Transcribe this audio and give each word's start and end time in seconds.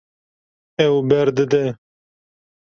Ew 0.85 0.95
berdide. 1.09 1.63